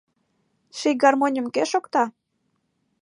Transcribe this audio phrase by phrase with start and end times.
[0.77, 2.03] Ший гармоньым кӧ шокта?